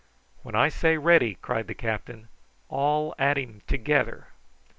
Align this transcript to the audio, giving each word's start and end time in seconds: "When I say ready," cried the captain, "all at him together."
"When 0.41 0.55
I 0.55 0.69
say 0.69 0.97
ready," 0.97 1.35
cried 1.43 1.67
the 1.67 1.75
captain, 1.75 2.27
"all 2.69 3.13
at 3.19 3.37
him 3.37 3.61
together." 3.67 4.29